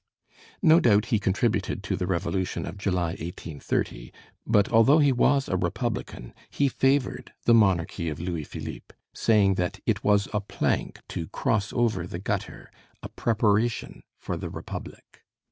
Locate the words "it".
9.85-10.03